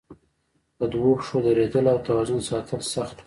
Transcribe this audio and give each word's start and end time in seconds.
په 0.77 0.85
دوو 0.93 1.11
پښو 1.19 1.37
درېدل 1.45 1.85
او 1.93 1.99
توازن 2.07 2.39
ساتل 2.49 2.81
سخت 2.93 3.15
وو. 3.17 3.19